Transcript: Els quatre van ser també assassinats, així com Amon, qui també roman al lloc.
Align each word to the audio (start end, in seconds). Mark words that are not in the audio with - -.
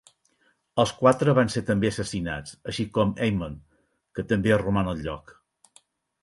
Els 0.83 0.93
quatre 1.01 1.35
van 1.39 1.51
ser 1.55 1.61
també 1.67 1.91
assassinats, 1.93 2.55
així 2.73 2.87
com 2.97 3.13
Amon, 3.27 3.59
qui 4.19 4.27
també 4.33 4.57
roman 4.65 4.91
al 4.95 5.05
lloc. 5.07 5.37